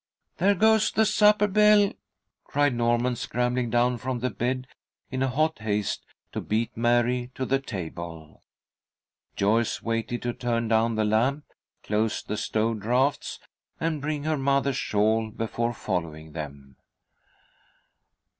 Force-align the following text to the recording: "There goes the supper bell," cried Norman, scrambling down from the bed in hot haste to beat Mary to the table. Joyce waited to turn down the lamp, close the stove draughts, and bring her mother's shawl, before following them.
"There 0.37 0.55
goes 0.55 0.91
the 0.91 1.05
supper 1.05 1.45
bell," 1.45 1.93
cried 2.43 2.73
Norman, 2.73 3.15
scrambling 3.15 3.69
down 3.69 3.99
from 3.99 4.17
the 4.17 4.31
bed 4.31 4.65
in 5.11 5.21
hot 5.21 5.59
haste 5.59 6.07
to 6.31 6.41
beat 6.41 6.75
Mary 6.75 7.29
to 7.35 7.45
the 7.45 7.59
table. 7.59 8.41
Joyce 9.35 9.83
waited 9.83 10.23
to 10.23 10.33
turn 10.33 10.67
down 10.67 10.95
the 10.95 11.05
lamp, 11.05 11.45
close 11.83 12.23
the 12.23 12.35
stove 12.37 12.79
draughts, 12.79 13.39
and 13.79 14.01
bring 14.01 14.23
her 14.23 14.39
mother's 14.39 14.75
shawl, 14.77 15.29
before 15.29 15.71
following 15.71 16.31
them. 16.31 16.77